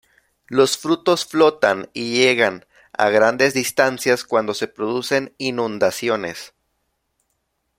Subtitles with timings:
[0.47, 6.55] Los frutos flotan, y llegan a grandes distancias cuando se producen inundaciones.